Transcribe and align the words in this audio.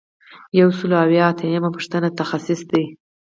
یو 0.59 0.69
سل 0.77 0.91
او 1.01 1.09
یو 1.17 1.23
اتیایمه 1.31 1.69
پوښتنه 1.75 2.07
تخصیص 2.19 2.61
دی. 2.71 2.85